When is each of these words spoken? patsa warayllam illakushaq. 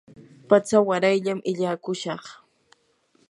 patsa 0.49 0.77
warayllam 0.87 1.39
illakushaq. 1.51 2.23